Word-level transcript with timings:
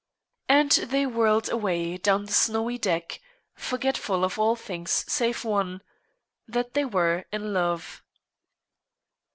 And 0.49 0.71
they 0.71 1.05
whirled 1.05 1.47
away 1.51 1.95
down 1.95 2.25
the 2.25 2.33
snowy 2.33 2.79
deck, 2.79 3.21
forgetful 3.53 4.23
of 4.23 4.39
all 4.39 4.55
things 4.55 5.05
save 5.07 5.45
one, 5.45 5.83
that 6.47 6.73
they 6.73 6.85
were 6.85 7.25
in 7.31 7.53
love. 7.53 8.01